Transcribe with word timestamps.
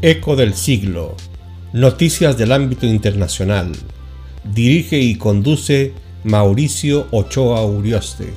Eco 0.00 0.36
del 0.36 0.54
siglo. 0.54 1.16
Noticias 1.72 2.38
del 2.38 2.52
ámbito 2.52 2.86
internacional. 2.86 3.72
Dirige 4.44 4.96
y 4.96 5.16
conduce 5.16 5.92
Mauricio 6.22 7.08
Ochoa 7.10 7.66
Urioste. 7.66 8.28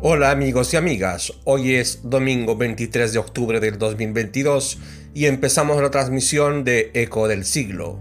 Hola 0.00 0.30
amigos 0.30 0.72
y 0.72 0.78
amigas, 0.78 1.34
hoy 1.44 1.74
es 1.74 2.00
domingo 2.04 2.56
23 2.56 3.12
de 3.12 3.18
octubre 3.18 3.60
del 3.60 3.78
2022 3.78 4.78
y 5.12 5.26
empezamos 5.26 5.82
la 5.82 5.90
transmisión 5.90 6.64
de 6.64 6.90
Eco 6.94 7.28
del 7.28 7.44
Siglo. 7.44 7.98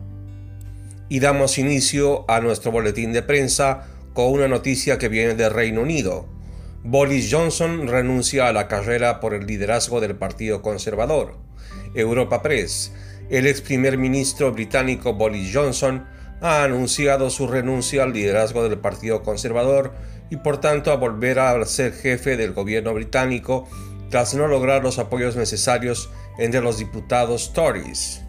Y 1.09 1.19
damos 1.19 1.57
inicio 1.57 2.23
a 2.29 2.39
nuestro 2.39 2.71
boletín 2.71 3.11
de 3.11 3.21
prensa 3.21 3.89
con 4.13 4.31
una 4.31 4.47
noticia 4.47 4.97
que 4.97 5.09
viene 5.09 5.33
del 5.35 5.51
Reino 5.51 5.81
Unido. 5.81 6.27
Boris 6.83 7.29
Johnson 7.31 7.87
renuncia 7.87 8.47
a 8.47 8.53
la 8.53 8.67
carrera 8.67 9.19
por 9.19 9.33
el 9.33 9.45
liderazgo 9.47 10.01
del 10.01 10.15
Partido 10.15 10.61
Conservador. 10.61 11.37
Europa 11.95 12.41
Press. 12.41 12.91
El 13.29 13.47
ex 13.47 13.61
primer 13.61 13.97
ministro 13.97 14.51
británico 14.51 15.13
Boris 15.13 15.51
Johnson 15.53 16.05
ha 16.41 16.63
anunciado 16.63 17.29
su 17.29 17.47
renuncia 17.47 18.03
al 18.03 18.13
liderazgo 18.13 18.67
del 18.67 18.77
Partido 18.79 19.23
Conservador 19.23 19.93
y 20.29 20.37
por 20.37 20.59
tanto 20.59 20.91
a 20.91 20.95
volver 20.95 21.39
a 21.39 21.65
ser 21.65 21.93
jefe 21.93 22.35
del 22.35 22.53
gobierno 22.53 22.93
británico 22.93 23.67
tras 24.09 24.33
no 24.33 24.47
lograr 24.47 24.83
los 24.83 24.99
apoyos 24.99 25.35
necesarios 25.35 26.09
entre 26.37 26.61
los 26.61 26.77
diputados 26.77 27.53
Tories. 27.53 28.22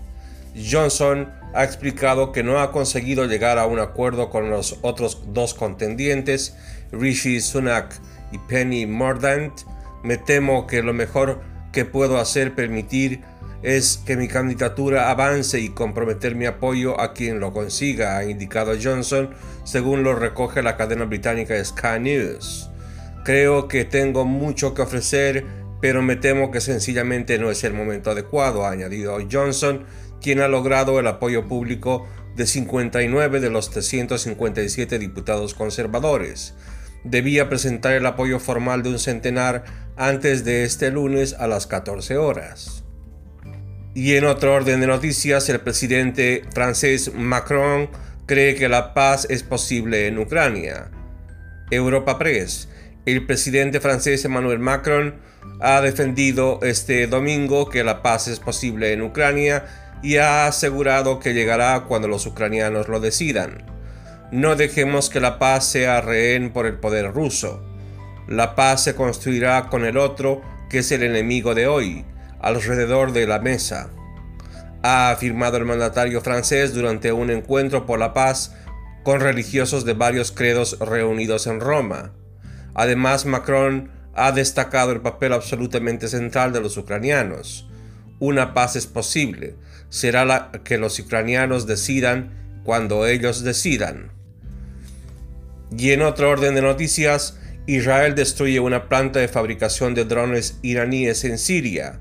Johnson 0.55 1.33
ha 1.55 1.65
explicado 1.65 2.33
que 2.33 2.43
no 2.43 2.61
ha 2.61 2.73
conseguido 2.73 3.27
llegar 3.27 3.59
a 3.59 3.67
un 3.67 3.79
acuerdo 3.79 4.31
con 4.31 4.51
los 4.51 4.79
otros 4.83 5.23
dos 5.33 5.55
contendientes, 5.55 6.57
Rishi 6.93 7.41
Sunak 7.41 7.95
y 8.33 8.39
Penny 8.39 8.87
Mordaunt. 8.87 9.63
Me 10.03 10.17
temo 10.17 10.67
que 10.67 10.83
lo 10.83 10.93
mejor 10.93 11.41
que 11.73 11.85
puedo 11.85 12.19
hacer 12.19 12.55
permitir 12.55 13.23
es 13.63 13.97
que 14.05 14.17
mi 14.17 14.29
candidatura 14.29 15.11
avance 15.11 15.59
y 15.59 15.71
comprometer 15.71 16.35
mi 16.35 16.45
apoyo 16.45 17.01
a 17.01 17.15
quien 17.15 17.41
lo 17.41 17.53
consiga, 17.53 18.19
ha 18.19 18.25
indicado 18.25 18.75
Johnson, 18.81 19.31
según 19.65 20.03
lo 20.03 20.15
recoge 20.15 20.63
la 20.63 20.77
cadena 20.77 21.07
británica 21.07 21.65
Sky 21.65 21.99
News. 22.01 22.69
Creo 23.25 23.67
que 23.67 23.87
tengo 23.87 24.27
mucho 24.27 24.75
que 24.75 24.83
ofrecer, 24.83 25.47
pero 25.81 26.03
me 26.03 26.17
temo 26.17 26.51
que 26.51 26.61
sencillamente 26.61 27.39
no 27.39 27.51
es 27.51 27.65
el 27.65 27.73
momento 27.73 28.11
adecuado, 28.11 28.67
ha 28.67 28.71
añadido 28.71 29.17
Johnson, 29.31 29.87
quien 30.25 30.41
ha 30.41 30.49
logrado 30.49 30.99
el 30.99 31.07
apoyo 31.07 31.47
público 31.47 32.09
de 32.35 32.47
59 32.47 33.41
de 33.41 33.51
los 33.51 33.69
357 33.69 34.99
diputados 34.99 35.53
conservadores. 35.53 36.55
Debía 37.05 37.51
presentar 37.51 37.93
el 37.93 38.07
apoyo 38.07 38.41
formal 38.41 38.83
de 38.83 38.89
un 38.89 38.99
centenar 38.99 39.65
antes 39.99 40.47
de 40.47 40.65
este 40.65 40.91
lunes 40.91 41.35
a 41.35 41.47
las 41.47 41.67
14 41.67 42.17
horas. 42.17 42.85
Y 43.95 44.15
en 44.15 44.25
otro 44.25 44.55
orden 44.55 44.81
de 44.81 44.87
noticias, 44.87 45.47
el 45.51 45.61
presidente 45.61 46.43
francés 46.55 47.13
Macron 47.15 47.91
cree 48.25 48.55
que 48.55 48.71
la 48.71 48.95
paz 48.95 49.27
es 49.29 49.43
posible 49.43 50.07
en 50.07 50.19
Ucrania. 50.19 50.91
Europa 51.71 52.19
Press. 52.19 52.71
El 53.05 53.27
presidente 53.27 53.79
francés 53.79 54.25
Emmanuel 54.25 54.59
Macron 54.59 55.17
ha 55.61 55.83
defendido 55.83 56.61
este 56.63 57.07
domingo 57.09 57.69
que 57.69 57.85
la 57.85 58.01
paz 58.01 58.27
es 58.27 58.41
posible 58.41 58.95
en 58.95 59.03
Ucrania 59.03 59.84
y 60.03 60.17
ha 60.17 60.47
asegurado 60.47 61.19
que 61.19 61.35
llegará 61.35 61.85
cuando 61.85 62.09
los 62.09 62.27
ucranianos 62.27 62.89
lo 62.89 63.01
decidan. 63.01 63.65
No 64.31 64.57
dejemos 64.57 65.11
que 65.11 65.21
la 65.21 65.39
paz 65.39 65.67
sea 65.67 66.01
rehén 66.01 66.53
por 66.53 66.67
el 66.67 66.75
poder 66.75 67.13
ruso. 67.13 67.63
La 68.27 68.55
paz 68.55 68.85
se 68.85 68.95
construirá 68.95 69.69
con 69.69 69.85
el 69.85 69.97
otro, 69.97 70.43
que 70.69 70.79
es 70.79 70.91
el 70.93 71.03
enemigo 71.03 71.55
de 71.55 71.67
hoy, 71.67 72.05
alrededor 72.41 73.13
de 73.13 73.27
la 73.27 73.39
mesa. 73.39 73.91
Ha 74.83 75.11
afirmado 75.11 75.57
el 75.57 75.65
mandatario 75.65 76.21
francés 76.21 76.75
durante 76.75 77.13
un 77.13 77.31
encuentro 77.31 77.87
por 77.87 77.99
la 77.99 78.13
paz 78.13 78.55
con 79.03 79.21
religiosos 79.21 79.85
de 79.85 79.93
varios 79.93 80.33
credos 80.33 80.79
reunidos 80.81 81.47
en 81.47 81.61
Roma. 81.61 82.13
Además, 82.75 83.27
Macron 83.27 83.91
ha 84.15 84.33
destacado 84.33 84.93
el 84.93 85.01
papel 85.01 85.33
absolutamente 85.33 86.09
central 86.09 86.53
de 86.53 86.61
los 86.61 86.77
ucranianos. 86.77 87.69
Una 88.19 88.55
paz 88.55 88.77
es 88.77 88.87
posible, 88.87 89.57
será 89.95 90.25
la 90.25 90.51
que 90.65 90.77
los 90.77 90.99
ucranianos 90.99 91.69
decidan 91.69 92.33
cuando 92.65 93.07
ellos 93.07 93.45
decidan. 93.45 94.11
Y 95.79 95.93
en 95.93 96.03
otro 96.03 96.31
orden 96.31 96.57
de 96.57 96.63
noticias, 96.63 97.39
Israel 97.69 98.17
destruye 98.17 98.59
una 98.59 98.89
planta 98.89 99.21
de 99.21 99.29
fabricación 99.29 99.95
de 99.95 100.05
drones 100.05 100.59
iraníes 100.63 101.23
en 101.23 101.39
Siria. 101.39 102.01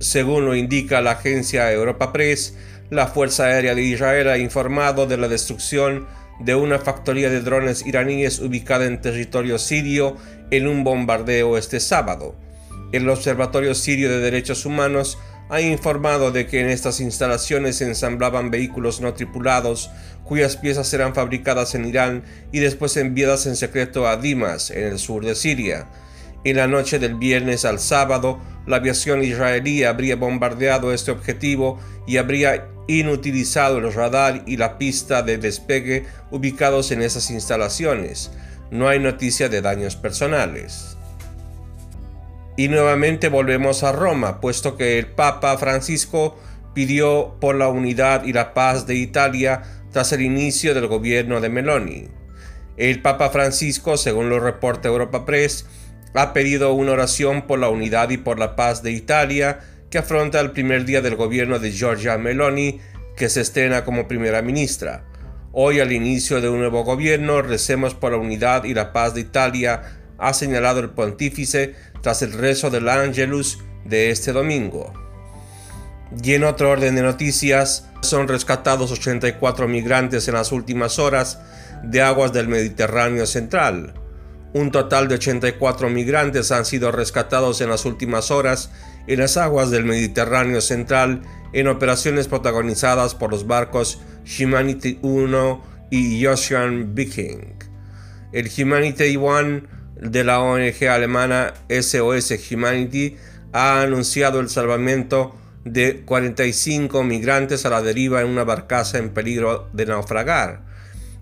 Según 0.00 0.46
lo 0.46 0.56
indica 0.56 1.00
la 1.00 1.12
agencia 1.12 1.70
Europa 1.70 2.12
Press, 2.12 2.56
la 2.90 3.06
Fuerza 3.06 3.44
Aérea 3.44 3.76
de 3.76 3.82
Israel 3.82 4.28
ha 4.28 4.38
informado 4.38 5.06
de 5.06 5.16
la 5.16 5.28
destrucción 5.28 6.08
de 6.40 6.56
una 6.56 6.80
factoría 6.80 7.30
de 7.30 7.40
drones 7.40 7.86
iraníes 7.86 8.40
ubicada 8.40 8.86
en 8.86 9.00
territorio 9.00 9.60
sirio 9.60 10.16
en 10.50 10.66
un 10.66 10.82
bombardeo 10.82 11.56
este 11.56 11.78
sábado. 11.78 12.34
El 12.90 13.08
Observatorio 13.08 13.76
Sirio 13.76 14.10
de 14.10 14.18
Derechos 14.18 14.66
Humanos 14.66 15.18
ha 15.52 15.60
informado 15.60 16.32
de 16.32 16.46
que 16.46 16.62
en 16.62 16.70
estas 16.70 16.98
instalaciones 17.00 17.76
se 17.76 17.84
ensamblaban 17.84 18.50
vehículos 18.50 19.02
no 19.02 19.12
tripulados 19.12 19.90
cuyas 20.24 20.56
piezas 20.56 20.90
eran 20.94 21.14
fabricadas 21.14 21.74
en 21.74 21.84
Irán 21.84 22.24
y 22.52 22.60
después 22.60 22.96
enviadas 22.96 23.44
en 23.44 23.56
secreto 23.56 24.08
a 24.08 24.16
Dimas, 24.16 24.70
en 24.70 24.84
el 24.84 24.98
sur 24.98 25.26
de 25.26 25.34
Siria. 25.34 25.88
En 26.44 26.56
la 26.56 26.68
noche 26.68 26.98
del 26.98 27.16
viernes 27.16 27.66
al 27.66 27.80
sábado, 27.80 28.40
la 28.66 28.76
aviación 28.76 29.22
israelí 29.22 29.84
habría 29.84 30.16
bombardeado 30.16 30.90
este 30.90 31.10
objetivo 31.10 31.78
y 32.06 32.16
habría 32.16 32.68
inutilizado 32.88 33.76
el 33.76 33.92
radar 33.92 34.44
y 34.46 34.56
la 34.56 34.78
pista 34.78 35.22
de 35.22 35.36
despegue 35.36 36.06
ubicados 36.30 36.92
en 36.92 37.02
esas 37.02 37.30
instalaciones. 37.30 38.30
No 38.70 38.88
hay 38.88 39.00
noticia 39.00 39.50
de 39.50 39.60
daños 39.60 39.96
personales. 39.96 40.96
Y 42.56 42.68
nuevamente 42.68 43.28
volvemos 43.28 43.82
a 43.82 43.92
Roma, 43.92 44.40
puesto 44.40 44.76
que 44.76 44.98
el 44.98 45.06
Papa 45.06 45.56
Francisco 45.56 46.38
pidió 46.74 47.36
por 47.40 47.54
la 47.54 47.68
unidad 47.68 48.24
y 48.24 48.32
la 48.32 48.54
paz 48.54 48.86
de 48.86 48.94
Italia 48.96 49.62
tras 49.90 50.12
el 50.12 50.22
inicio 50.22 50.74
del 50.74 50.86
gobierno 50.86 51.40
de 51.40 51.48
Meloni. 51.48 52.08
El 52.76 53.02
Papa 53.02 53.30
Francisco, 53.30 53.96
según 53.96 54.28
lo 54.30 54.40
reporta 54.40 54.88
Europa 54.88 55.24
Press, 55.24 55.66
ha 56.14 56.32
pedido 56.32 56.72
una 56.74 56.92
oración 56.92 57.46
por 57.46 57.58
la 57.58 57.68
unidad 57.68 58.10
y 58.10 58.18
por 58.18 58.38
la 58.38 58.56
paz 58.56 58.82
de 58.82 58.92
Italia 58.92 59.60
que 59.90 59.98
afronta 59.98 60.40
el 60.40 60.52
primer 60.52 60.84
día 60.84 61.02
del 61.02 61.16
gobierno 61.16 61.58
de 61.58 61.70
Giorgia 61.70 62.16
Meloni, 62.16 62.80
que 63.16 63.28
se 63.28 63.42
estrena 63.42 63.84
como 63.84 64.08
primera 64.08 64.40
ministra. 64.40 65.04
Hoy, 65.52 65.80
al 65.80 65.92
inicio 65.92 66.40
de 66.40 66.48
un 66.48 66.60
nuevo 66.60 66.82
gobierno, 66.82 67.42
recemos 67.42 67.94
por 67.94 68.12
la 68.12 68.18
unidad 68.18 68.64
y 68.64 68.72
la 68.72 68.94
paz 68.94 69.14
de 69.14 69.20
Italia, 69.20 69.82
ha 70.22 70.32
señalado 70.34 70.78
el 70.78 70.90
pontífice 70.90 71.74
tras 72.00 72.22
el 72.22 72.32
rezo 72.32 72.70
del 72.70 72.88
Angelus 72.88 73.58
de 73.84 74.10
este 74.10 74.32
domingo. 74.32 74.92
Y 76.22 76.34
en 76.34 76.44
otro 76.44 76.70
orden 76.70 76.94
de 76.94 77.02
noticias, 77.02 77.88
son 78.02 78.28
rescatados 78.28 78.92
84 78.92 79.66
migrantes 79.66 80.28
en 80.28 80.34
las 80.34 80.52
últimas 80.52 80.98
horas 80.98 81.40
de 81.82 82.02
aguas 82.02 82.32
del 82.32 82.46
Mediterráneo 82.46 83.26
central. 83.26 83.94
Un 84.52 84.70
total 84.70 85.08
de 85.08 85.16
84 85.16 85.90
migrantes 85.90 86.52
han 86.52 86.66
sido 86.66 86.92
rescatados 86.92 87.60
en 87.60 87.70
las 87.70 87.84
últimas 87.84 88.30
horas 88.30 88.70
en 89.08 89.18
las 89.18 89.36
aguas 89.36 89.70
del 89.70 89.84
Mediterráneo 89.84 90.60
central 90.60 91.22
en 91.52 91.66
operaciones 91.66 92.28
protagonizadas 92.28 93.14
por 93.14 93.30
los 93.30 93.46
barcos 93.46 94.00
Humanity 94.38 94.98
1 95.02 95.62
y 95.90 96.24
Ocean 96.26 96.94
Viking. 96.94 97.54
El 98.32 98.50
Humanity 98.56 99.16
1 99.16 99.81
de 100.00 100.24
la 100.24 100.40
ONG 100.40 100.88
alemana 100.88 101.54
SOS 101.68 102.34
Humanity 102.50 103.16
ha 103.52 103.82
anunciado 103.82 104.40
el 104.40 104.48
salvamento 104.48 105.36
de 105.64 106.02
45 106.04 107.04
migrantes 107.04 107.64
a 107.66 107.70
la 107.70 107.82
deriva 107.82 108.20
en 108.20 108.28
una 108.28 108.44
barcaza 108.44 108.98
en 108.98 109.10
peligro 109.10 109.68
de 109.72 109.86
naufragar. 109.86 110.62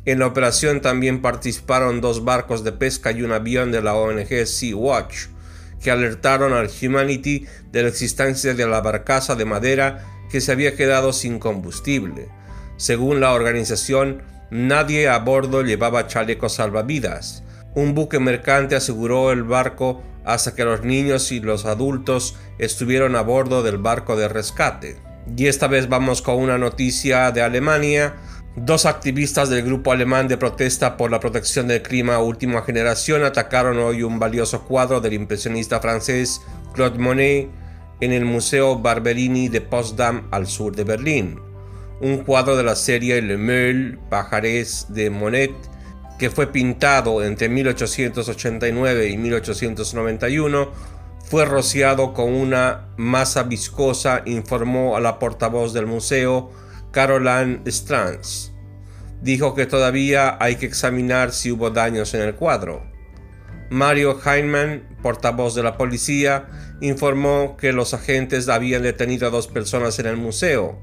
En 0.07 0.19
la 0.19 0.27
operación 0.27 0.81
también 0.81 1.21
participaron 1.21 2.01
dos 2.01 2.25
barcos 2.25 2.65
de 2.65 2.73
pesca 2.73 3.11
y 3.13 3.23
un 3.23 3.33
avión 3.33 3.71
de 3.71 3.83
la 3.83 3.95
ONG 3.95 4.47
Sea 4.47 4.75
Watch, 4.75 5.27
que 5.83 5.91
alertaron 5.91 6.53
al 6.53 6.71
Humanity 6.71 7.47
de 7.71 7.83
la 7.83 7.89
existencia 7.89 8.55
de 8.55 8.67
la 8.67 8.81
barcaza 8.81 9.35
de 9.35 9.45
madera 9.45 10.05
que 10.31 10.41
se 10.41 10.53
había 10.53 10.75
quedado 10.75 11.13
sin 11.13 11.39
combustible. 11.39 12.29
Según 12.77 13.21
la 13.21 13.33
organización, 13.33 14.23
nadie 14.51 15.09
a 15.09 15.19
bordo 15.19 15.63
llevaba 15.63 16.07
chalecos 16.07 16.55
salvavidas. 16.55 17.43
Un 17.75 17.95
buque 17.95 18.19
mercante 18.19 18.77
aseguró 18.77 19.33
el 19.33 19.45
barco 19.45 20.03
hasta 20.25 20.55
que 20.55 20.65
los 20.65 20.83
niños 20.83 21.33
y 21.33 21.41
los 21.41 21.65
adultos 21.65 22.37
estuvieron 22.59 23.17
a 23.17 23.23
bordo 23.23 23.63
del 23.63 23.79
barco 23.79 24.17
de 24.17 24.29
rescate. 24.29 24.97
Y 25.37 25.47
esta 25.47 25.69
vez 25.69 25.89
vamos 25.89 26.23
con 26.23 26.37
una 26.37 26.59
noticia 26.59 27.31
de 27.31 27.43
Alemania, 27.43 28.17
Dos 28.57 28.85
activistas 28.85 29.49
del 29.49 29.63
grupo 29.63 29.93
alemán 29.93 30.27
de 30.27 30.37
protesta 30.37 30.97
por 30.97 31.13
la 31.13 31.21
protección 31.21 31.69
del 31.69 31.83
clima 31.83 32.19
Última 32.19 32.63
Generación 32.63 33.23
atacaron 33.23 33.79
hoy 33.79 34.03
un 34.03 34.19
valioso 34.19 34.65
cuadro 34.65 35.01
del 35.01 35.13
impresionista 35.13 35.81
francés 35.81 36.43
Claude 36.75 36.99
Monet 36.99 37.49
en 38.01 38.13
el 38.13 38.25
Museo 38.25 38.77
Barberini 38.77 39.49
de 39.49 39.61
Potsdam 39.61 40.27
al 40.33 40.49
sur 40.49 40.75
de 40.75 40.83
Berlín. 40.83 41.41
Un 42.01 42.25
cuadro 42.25 42.57
de 42.57 42.65
la 42.65 42.75
serie 42.75 43.23
Le 43.23 43.37
Meul 43.37 44.01
Pajares 44.11 44.87
de 44.89 45.11
Monet 45.11 45.53
que 46.21 46.29
fue 46.29 46.49
pintado 46.49 47.25
entre 47.25 47.49
1889 47.49 49.09
y 49.09 49.17
1891 49.17 50.71
fue 51.25 51.47
rociado 51.47 52.13
con 52.13 52.35
una 52.35 52.89
masa 52.99 53.45
viscosa, 53.45 54.21
informó 54.27 54.99
a 54.99 55.01
la 55.01 55.19
portavoz 55.19 55.73
del 55.73 55.87
museo 55.87 56.51
Caroline 56.91 57.63
Strands. 57.65 58.53
Dijo 59.23 59.55
que 59.55 59.65
todavía 59.65 60.37
hay 60.41 60.57
que 60.57 60.67
examinar 60.67 61.33
si 61.33 61.53
hubo 61.53 61.71
daños 61.71 62.13
en 62.13 62.21
el 62.21 62.35
cuadro. 62.35 62.83
Mario 63.71 64.21
Heinemann, 64.23 64.99
portavoz 65.03 65.55
de 65.55 65.63
la 65.63 65.79
policía, 65.79 66.49
informó 66.83 67.57
que 67.57 67.73
los 67.73 67.95
agentes 67.95 68.51
habían 68.51 68.83
detenido 68.83 69.29
a 69.29 69.31
dos 69.31 69.47
personas 69.47 69.99
en 69.99 70.05
el 70.05 70.19
museo. 70.19 70.83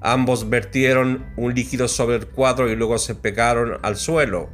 Ambos 0.00 0.48
vertieron 0.48 1.26
un 1.36 1.54
líquido 1.54 1.88
sobre 1.88 2.16
el 2.16 2.26
cuadro 2.28 2.70
y 2.70 2.76
luego 2.76 2.96
se 2.96 3.14
pegaron 3.14 3.78
al 3.82 3.96
suelo. 3.96 4.48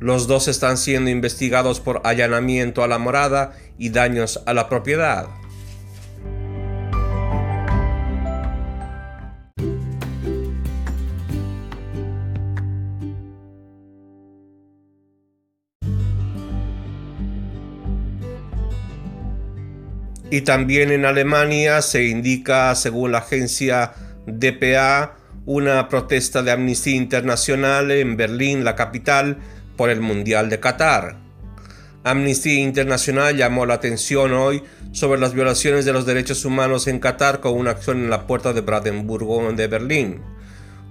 Los 0.00 0.26
dos 0.26 0.48
están 0.48 0.78
siendo 0.78 1.10
investigados 1.10 1.78
por 1.78 2.00
allanamiento 2.04 2.82
a 2.82 2.88
la 2.88 2.98
morada 2.98 3.52
y 3.76 3.90
daños 3.90 4.42
a 4.46 4.54
la 4.54 4.66
propiedad. 4.68 5.26
Y 20.32 20.42
también 20.42 20.92
en 20.92 21.04
Alemania 21.04 21.82
se 21.82 22.04
indica, 22.04 22.74
según 22.76 23.12
la 23.12 23.18
agencia 23.18 23.92
DPA, 24.26 25.16
una 25.44 25.88
protesta 25.88 26.42
de 26.42 26.52
Amnistía 26.52 26.94
Internacional 26.94 27.90
en 27.90 28.16
Berlín, 28.16 28.64
la 28.64 28.76
capital, 28.76 29.38
por 29.80 29.88
el 29.88 30.02
Mundial 30.02 30.50
de 30.50 30.60
Qatar. 30.60 31.16
Amnistía 32.04 32.60
Internacional 32.60 33.34
llamó 33.34 33.64
la 33.64 33.72
atención 33.72 34.34
hoy 34.34 34.62
sobre 34.92 35.18
las 35.18 35.32
violaciones 35.32 35.86
de 35.86 35.94
los 35.94 36.04
derechos 36.04 36.44
humanos 36.44 36.86
en 36.86 36.98
Qatar 36.98 37.40
con 37.40 37.54
una 37.54 37.70
acción 37.70 37.96
en 37.96 38.10
la 38.10 38.26
puerta 38.26 38.52
de 38.52 38.60
Brandenburgo 38.60 39.50
de 39.54 39.66
Berlín. 39.68 40.20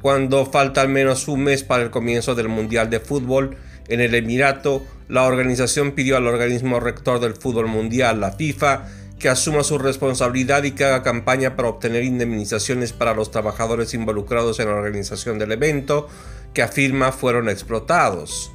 Cuando 0.01 0.43
falta 0.47 0.81
al 0.81 0.89
menos 0.89 1.27
un 1.27 1.43
mes 1.43 1.63
para 1.63 1.83
el 1.83 1.91
comienzo 1.91 2.33
del 2.33 2.47
Mundial 2.47 2.89
de 2.89 2.99
Fútbol 2.99 3.57
en 3.89 4.01
el 4.01 4.15
Emirato, 4.15 4.83
la 5.07 5.25
organización 5.25 5.91
pidió 5.91 6.17
al 6.17 6.25
organismo 6.25 6.79
rector 6.79 7.19
del 7.19 7.35
fútbol 7.35 7.67
mundial, 7.67 8.19
la 8.19 8.31
FIFA, 8.31 8.87
que 9.19 9.29
asuma 9.29 9.61
su 9.61 9.77
responsabilidad 9.77 10.63
y 10.63 10.71
que 10.71 10.85
haga 10.85 11.03
campaña 11.03 11.55
para 11.55 11.69
obtener 11.69 12.05
indemnizaciones 12.05 12.91
para 12.91 13.13
los 13.13 13.29
trabajadores 13.29 13.93
involucrados 13.93 14.59
en 14.59 14.65
la 14.65 14.73
organización 14.73 15.37
del 15.37 15.51
evento, 15.51 16.07
que 16.55 16.63
afirma 16.63 17.11
fueron 17.11 17.49
explotados. 17.49 18.51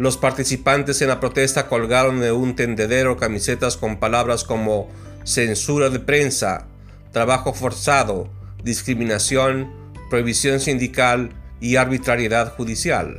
Los 0.00 0.16
participantes 0.16 1.02
en 1.02 1.08
la 1.08 1.20
protesta 1.20 1.68
colgaron 1.68 2.20
de 2.20 2.32
un 2.32 2.56
tendedero 2.56 3.18
camisetas 3.18 3.76
con 3.76 3.98
palabras 3.98 4.44
como 4.44 4.88
censura 5.24 5.90
de 5.90 6.00
prensa, 6.00 6.68
trabajo 7.12 7.52
forzado, 7.52 8.30
discriminación, 8.64 9.70
prohibición 10.08 10.58
sindical 10.58 11.34
y 11.60 11.76
arbitrariedad 11.76 12.54
judicial. 12.56 13.18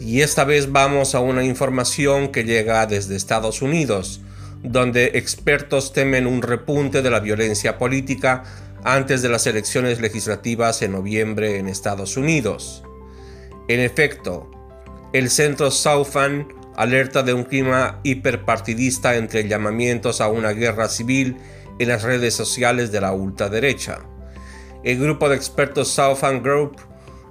Y 0.00 0.22
esta 0.22 0.42
vez 0.42 0.72
vamos 0.72 1.14
a 1.14 1.20
una 1.20 1.44
información 1.44 2.32
que 2.32 2.42
llega 2.42 2.84
desde 2.86 3.14
Estados 3.14 3.62
Unidos, 3.62 4.20
donde 4.64 5.12
expertos 5.14 5.92
temen 5.92 6.26
un 6.26 6.42
repunte 6.42 7.02
de 7.02 7.10
la 7.10 7.20
violencia 7.20 7.78
política 7.78 8.42
antes 8.82 9.22
de 9.22 9.28
las 9.28 9.46
elecciones 9.46 10.00
legislativas 10.00 10.82
en 10.82 10.90
noviembre 10.90 11.58
en 11.58 11.68
Estados 11.68 12.16
Unidos. 12.16 12.82
En 13.68 13.78
efecto, 13.78 14.50
el 15.14 15.30
centro 15.30 15.70
Southern 15.70 16.48
alerta 16.74 17.22
de 17.22 17.32
un 17.32 17.44
clima 17.44 18.00
hiperpartidista 18.02 19.14
entre 19.14 19.46
llamamientos 19.46 20.20
a 20.20 20.26
una 20.26 20.50
guerra 20.50 20.88
civil 20.88 21.36
en 21.78 21.88
las 21.88 22.02
redes 22.02 22.34
sociales 22.34 22.90
de 22.90 23.00
la 23.00 23.12
ultraderecha. 23.12 24.00
El 24.82 24.98
grupo 24.98 25.28
de 25.28 25.36
expertos 25.36 25.86
Southern 25.90 26.42
Group 26.42 26.78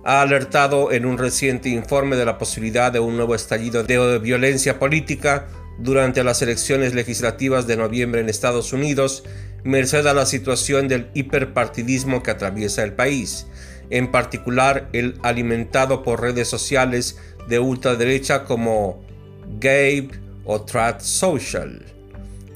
ha 0.06 0.22
alertado 0.22 0.94
en 0.94 1.06
un 1.06 1.18
reciente 1.18 1.68
informe 1.68 2.16
de 2.16 2.24
la 2.24 2.38
posibilidad 2.38 2.90
de 2.90 3.02
un 3.02 3.18
nuevo 3.18 3.36
estallido 3.36 3.84
de 3.84 4.18
violencia 4.18 4.80
política 4.80 5.48
durante 5.78 6.24
las 6.24 6.42
elecciones 6.42 6.94
legislativas 6.94 7.68
de 7.68 7.76
noviembre 7.76 8.22
en 8.22 8.30
Estados 8.30 8.72
Unidos, 8.72 9.26
merced 9.66 10.08
a 10.08 10.14
la 10.14 10.26
situación 10.26 10.88
del 10.88 11.10
hiperpartidismo 11.16 12.24
que 12.24 12.32
atraviesa 12.32 12.82
el 12.84 12.94
país, 12.94 13.46
en 13.94 14.10
particular 14.10 14.90
el 14.92 15.20
alimentado 15.22 16.02
por 16.02 16.20
redes 16.20 16.48
sociales 16.48 17.20
de 17.48 17.60
ultraderecha 17.60 18.44
como 18.44 19.06
Gabe 19.60 20.10
o 20.46 20.64
Trad 20.64 21.00
Social. 21.00 21.86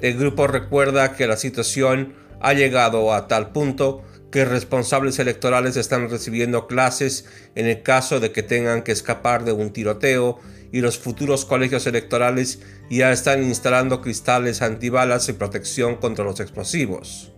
El 0.01 0.17
grupo 0.17 0.47
recuerda 0.47 1.15
que 1.15 1.27
la 1.27 1.37
situación 1.37 2.15
ha 2.41 2.53
llegado 2.53 3.13
a 3.13 3.27
tal 3.27 3.51
punto 3.51 4.03
que 4.31 4.45
responsables 4.45 5.19
electorales 5.19 5.77
están 5.77 6.09
recibiendo 6.09 6.65
clases 6.65 7.25
en 7.53 7.67
el 7.67 7.83
caso 7.83 8.19
de 8.19 8.31
que 8.31 8.41
tengan 8.41 8.81
que 8.81 8.91
escapar 8.91 9.45
de 9.45 9.51
un 9.51 9.71
tiroteo 9.71 10.39
y 10.71 10.81
los 10.81 10.97
futuros 10.97 11.45
colegios 11.45 11.85
electorales 11.85 12.61
ya 12.89 13.11
están 13.11 13.43
instalando 13.43 14.01
cristales 14.01 14.63
antibalas 14.63 15.29
y 15.29 15.33
protección 15.33 15.97
contra 15.97 16.25
los 16.25 16.39
explosivos. 16.39 17.31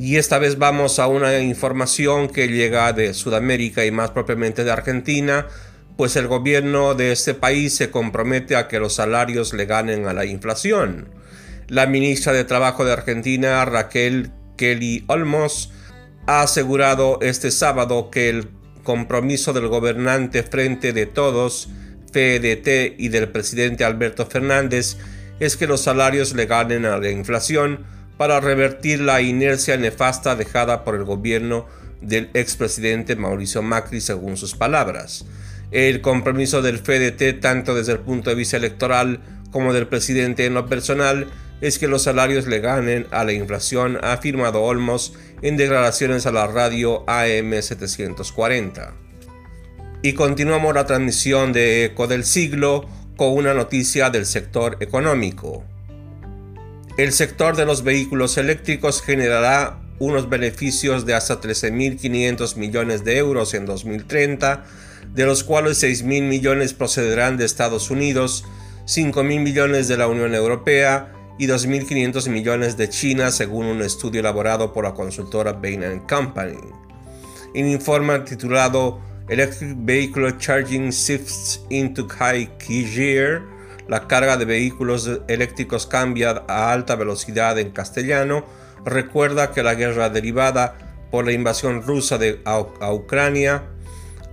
Y 0.00 0.16
esta 0.16 0.38
vez 0.38 0.58
vamos 0.58 1.00
a 1.00 1.08
una 1.08 1.40
información 1.40 2.28
que 2.28 2.46
llega 2.46 2.92
de 2.92 3.12
Sudamérica 3.14 3.84
y 3.84 3.90
más 3.90 4.12
propiamente 4.12 4.62
de 4.62 4.70
Argentina, 4.70 5.48
pues 5.96 6.14
el 6.14 6.28
gobierno 6.28 6.94
de 6.94 7.10
este 7.10 7.34
país 7.34 7.74
se 7.74 7.90
compromete 7.90 8.54
a 8.54 8.68
que 8.68 8.78
los 8.78 8.94
salarios 8.94 9.52
le 9.54 9.66
ganen 9.66 10.06
a 10.06 10.12
la 10.12 10.24
inflación. 10.24 11.08
La 11.66 11.88
ministra 11.88 12.32
de 12.32 12.44
Trabajo 12.44 12.84
de 12.84 12.92
Argentina, 12.92 13.64
Raquel 13.64 14.30
Kelly 14.56 15.02
Olmos, 15.08 15.72
ha 16.28 16.42
asegurado 16.42 17.18
este 17.20 17.50
sábado 17.50 18.08
que 18.08 18.28
el 18.28 18.50
compromiso 18.84 19.52
del 19.52 19.66
gobernante 19.66 20.44
Frente 20.44 20.92
de 20.92 21.06
Todos, 21.06 21.70
FEDT, 22.12 22.94
y 22.98 23.08
del 23.08 23.30
presidente 23.30 23.82
Alberto 23.82 24.26
Fernández 24.26 24.96
es 25.40 25.56
que 25.56 25.66
los 25.66 25.80
salarios 25.80 26.34
le 26.34 26.46
ganen 26.46 26.84
a 26.84 26.98
la 26.98 27.10
inflación 27.10 27.98
para 28.18 28.40
revertir 28.40 29.00
la 29.00 29.22
inercia 29.22 29.78
nefasta 29.78 30.36
dejada 30.36 30.84
por 30.84 30.96
el 30.96 31.04
gobierno 31.04 31.66
del 32.02 32.28
expresidente 32.34 33.16
Mauricio 33.16 33.62
Macri, 33.62 34.00
según 34.00 34.36
sus 34.36 34.54
palabras. 34.54 35.24
El 35.70 36.00
compromiso 36.00 36.60
del 36.60 36.78
FEDT, 36.78 37.40
tanto 37.40 37.74
desde 37.74 37.92
el 37.92 38.00
punto 38.00 38.28
de 38.28 38.36
vista 38.36 38.56
electoral 38.56 39.20
como 39.50 39.72
del 39.72 39.86
presidente 39.86 40.44
en 40.44 40.54
lo 40.54 40.66
personal, 40.66 41.28
es 41.60 41.78
que 41.78 41.88
los 41.88 42.02
salarios 42.02 42.46
le 42.46 42.60
ganen 42.60 43.06
a 43.10 43.24
la 43.24 43.32
inflación, 43.32 43.98
ha 44.02 44.12
afirmado 44.12 44.62
Olmos 44.62 45.14
en 45.42 45.56
declaraciones 45.56 46.26
a 46.26 46.32
la 46.32 46.46
radio 46.46 47.04
AM740. 47.06 48.92
Y 50.02 50.12
continuamos 50.12 50.74
la 50.74 50.86
transmisión 50.86 51.52
de 51.52 51.86
Eco 51.86 52.06
del 52.06 52.24
Siglo 52.24 52.88
con 53.16 53.32
una 53.32 53.54
noticia 53.54 54.10
del 54.10 54.26
sector 54.26 54.76
económico. 54.80 55.64
El 56.98 57.12
sector 57.12 57.54
de 57.54 57.64
los 57.64 57.84
vehículos 57.84 58.38
eléctricos 58.38 59.02
generará 59.02 59.78
unos 60.00 60.28
beneficios 60.28 61.06
de 61.06 61.14
hasta 61.14 61.40
13.500 61.40 62.56
millones 62.56 63.04
de 63.04 63.18
euros 63.18 63.54
en 63.54 63.66
2030, 63.66 64.64
de 65.14 65.24
los 65.24 65.44
cuales 65.44 65.80
6.000 65.80 66.22
millones 66.22 66.74
procederán 66.74 67.36
de 67.36 67.44
Estados 67.44 67.92
Unidos, 67.92 68.44
5.000 68.86 69.22
millones 69.40 69.86
de 69.86 69.96
la 69.96 70.08
Unión 70.08 70.34
Europea 70.34 71.12
y 71.38 71.46
2.500 71.46 72.28
millones 72.30 72.76
de 72.76 72.88
China 72.88 73.30
según 73.30 73.66
un 73.66 73.82
estudio 73.82 74.18
elaborado 74.18 74.72
por 74.72 74.82
la 74.82 74.94
consultora 74.94 75.52
Bain 75.52 76.00
Company. 76.00 76.58
En 77.54 77.68
informe 77.68 78.18
titulado 78.20 79.00
Electric 79.28 79.76
Vehicle 79.84 80.36
Charging 80.38 80.90
Shifts 80.90 81.60
into 81.70 82.08
High 82.08 82.50
Gear, 82.58 83.42
la 83.88 84.06
carga 84.06 84.36
de 84.36 84.44
vehículos 84.44 85.10
eléctricos 85.28 85.86
cambia 85.86 86.44
a 86.46 86.72
alta 86.72 86.94
velocidad 86.94 87.58
en 87.58 87.70
castellano, 87.70 88.44
recuerda 88.84 89.52
que 89.52 89.62
la 89.62 89.74
guerra 89.74 90.10
derivada 90.10 90.76
por 91.10 91.24
la 91.24 91.32
invasión 91.32 91.82
rusa 91.82 92.18
de 92.18 92.40
a 92.44 92.92
Ucrania 92.92 93.64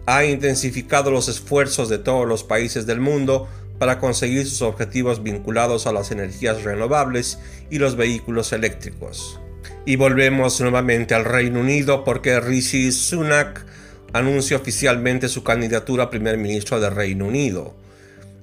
ha 0.05 0.25
intensificado 0.25 1.09
los 1.09 1.27
esfuerzos 1.27 1.89
de 1.89 1.97
todos 1.97 2.27
los 2.27 2.43
países 2.43 2.85
del 2.85 2.99
mundo 2.99 3.47
para 3.79 3.99
conseguir 3.99 4.45
sus 4.45 4.61
objetivos 4.61 5.23
vinculados 5.23 5.87
a 5.87 5.91
las 5.91 6.11
energías 6.11 6.63
renovables 6.63 7.39
y 7.69 7.79
los 7.79 7.95
vehículos 7.95 8.53
eléctricos. 8.53 9.39
Y 9.85 9.95
volvemos 9.95 10.61
nuevamente 10.61 11.13
al 11.13 11.25
Reino 11.25 11.59
Unido 11.59 12.03
porque 12.03 12.39
Rishi 12.39 12.91
Sunak 12.91 13.65
anuncia 14.13 14.57
oficialmente 14.57 15.27
su 15.27 15.43
candidatura 15.43 16.05
a 16.05 16.09
primer 16.09 16.37
ministro 16.37 16.79
del 16.79 16.95
Reino 16.95 17.25
Unido. 17.25 17.75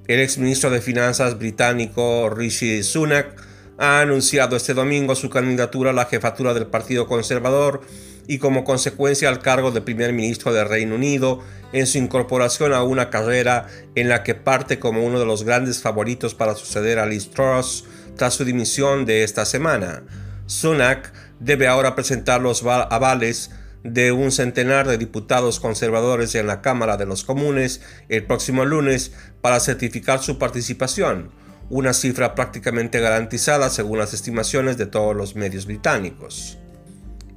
El 0.05 0.19
exministro 0.19 0.69
de 0.69 0.81
Finanzas 0.81 1.39
británico 1.39 2.29
Rishi 2.29 2.83
Sunak 2.83 3.41
ha 3.77 4.01
anunciado 4.01 4.57
este 4.57 4.73
domingo 4.73 5.15
su 5.15 5.29
candidatura 5.29 5.91
a 5.91 5.93
la 5.93 6.07
jefatura 6.07 6.53
del 6.53 6.67
Partido 6.67 7.07
Conservador 7.07 7.79
y 8.27 8.37
como 8.37 8.65
consecuencia 8.65 9.29
al 9.29 9.39
cargo 9.39 9.71
de 9.71 9.79
primer 9.79 10.11
ministro 10.11 10.51
del 10.51 10.67
Reino 10.67 10.95
Unido 10.95 11.39
en 11.71 11.87
su 11.87 11.99
incorporación 11.99 12.73
a 12.73 12.83
una 12.83 13.09
carrera 13.09 13.67
en 13.95 14.09
la 14.09 14.23
que 14.23 14.35
parte 14.35 14.77
como 14.77 15.05
uno 15.05 15.19
de 15.19 15.25
los 15.25 15.45
grandes 15.45 15.81
favoritos 15.81 16.35
para 16.35 16.55
suceder 16.55 16.99
a 16.99 17.05
Liz 17.05 17.29
Truss 17.29 17.85
tras 18.17 18.33
su 18.33 18.43
dimisión 18.43 19.05
de 19.05 19.23
esta 19.23 19.45
semana. 19.45 20.03
Sunak 20.47 21.13
debe 21.39 21.67
ahora 21.67 21.95
presentar 21.95 22.41
los 22.41 22.61
avales 22.65 23.51
de 23.83 24.11
un 24.11 24.31
centenar 24.31 24.87
de 24.87 24.97
diputados 24.97 25.59
conservadores 25.59 26.35
en 26.35 26.47
la 26.47 26.61
Cámara 26.61 26.97
de 26.97 27.05
los 27.05 27.23
Comunes 27.23 27.81
el 28.09 28.25
próximo 28.25 28.65
lunes 28.65 29.11
para 29.41 29.59
certificar 29.59 30.21
su 30.21 30.37
participación, 30.37 31.31
una 31.69 31.93
cifra 31.93 32.35
prácticamente 32.35 32.99
garantizada 32.99 33.69
según 33.69 33.97
las 33.97 34.13
estimaciones 34.13 34.77
de 34.77 34.85
todos 34.85 35.15
los 35.15 35.35
medios 35.35 35.65
británicos. 35.65 36.57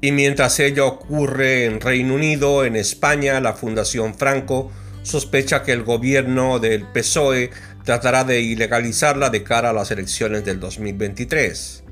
Y 0.00 0.12
mientras 0.12 0.60
ello 0.60 0.86
ocurre 0.86 1.64
en 1.64 1.80
Reino 1.80 2.14
Unido, 2.14 2.64
en 2.64 2.76
España, 2.76 3.40
la 3.40 3.54
Fundación 3.54 4.14
Franco 4.14 4.70
sospecha 5.02 5.62
que 5.62 5.72
el 5.72 5.84
gobierno 5.84 6.58
del 6.58 6.84
PSOE 6.84 7.50
tratará 7.84 8.24
de 8.24 8.40
ilegalizarla 8.40 9.30
de 9.30 9.42
cara 9.42 9.70
a 9.70 9.72
las 9.72 9.90
elecciones 9.90 10.44
del 10.44 10.60
2023. 10.60 11.84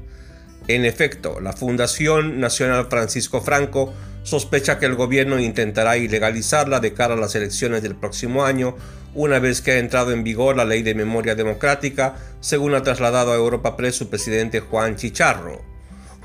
En 0.67 0.85
efecto, 0.85 1.41
la 1.41 1.53
Fundación 1.53 2.41
Nacional 2.41 2.89
Francisco 2.91 3.41
Franco 3.41 3.95
sospecha 4.25 4.81
que 4.81 4.87
el 4.87 4.97
gobierno 4.97 5.39
intentará 5.39 5.97
ilegalizarla 5.97 6.81
de 6.81 6.93
cara 6.93 7.15
a 7.15 7.19
las 7.19 7.37
elecciones 7.37 7.83
del 7.83 7.95
próximo 7.95 8.45
año, 8.45 8.75
una 9.15 9.39
vez 9.39 9.61
que 9.61 9.73
ha 9.73 9.79
entrado 9.79 10.11
en 10.11 10.25
vigor 10.25 10.57
la 10.57 10.65
ley 10.65 10.83
de 10.83 10.97
memoria 10.97 11.37
democrática, 11.37 12.17
según 12.41 12.75
ha 12.75 12.83
trasladado 12.83 13.33
a 13.33 13.37
Europa 13.37 13.77
Press 13.77 13.95
su 13.95 14.11
presidente 14.11 14.59
Juan 14.59 14.97
Chicharro. 14.97 15.63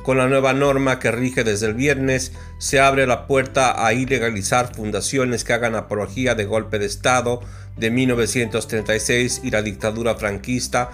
Con 0.03 0.17
la 0.17 0.27
nueva 0.27 0.53
norma 0.53 0.97
que 0.97 1.11
rige 1.11 1.43
desde 1.43 1.67
el 1.67 1.73
viernes, 1.73 2.31
se 2.57 2.79
abre 2.79 3.05
la 3.05 3.27
puerta 3.27 3.85
a 3.85 3.93
ilegalizar 3.93 4.73
fundaciones 4.73 5.43
que 5.43 5.53
hagan 5.53 5.75
apología 5.75 6.35
de 6.35 6.45
golpe 6.45 6.79
de 6.79 6.85
Estado 6.85 7.41
de 7.77 7.91
1936 7.91 9.41
y 9.43 9.51
la 9.51 9.61
dictadura 9.61 10.15
franquista 10.15 10.89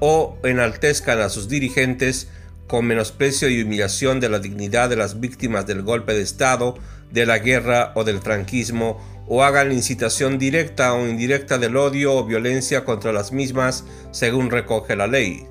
o 0.00 0.38
enaltezcan 0.44 1.20
a 1.20 1.28
sus 1.28 1.48
dirigentes 1.48 2.28
con 2.68 2.86
menosprecio 2.86 3.48
y 3.48 3.62
humillación 3.62 4.20
de 4.20 4.28
la 4.28 4.38
dignidad 4.38 4.90
de 4.90 4.96
las 4.96 5.18
víctimas 5.18 5.66
del 5.66 5.82
golpe 5.82 6.14
de 6.14 6.22
Estado, 6.22 6.76
de 7.10 7.26
la 7.26 7.38
guerra 7.38 7.92
o 7.96 8.04
del 8.04 8.20
franquismo, 8.20 9.00
o 9.26 9.42
hagan 9.42 9.72
incitación 9.72 10.38
directa 10.38 10.94
o 10.94 11.06
indirecta 11.06 11.58
del 11.58 11.76
odio 11.76 12.14
o 12.14 12.24
violencia 12.24 12.84
contra 12.84 13.12
las 13.12 13.32
mismas, 13.32 13.84
según 14.10 14.50
recoge 14.50 14.94
la 14.94 15.06
ley. 15.06 15.46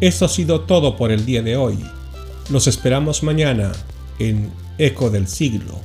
Esto 0.00 0.26
ha 0.26 0.28
sido 0.28 0.60
todo 0.62 0.96
por 0.96 1.10
el 1.10 1.24
día 1.24 1.42
de 1.42 1.56
hoy. 1.56 1.78
Los 2.50 2.66
esperamos 2.66 3.22
mañana 3.22 3.72
en 4.18 4.50
Eco 4.78 5.10
del 5.10 5.28
Siglo. 5.28 5.80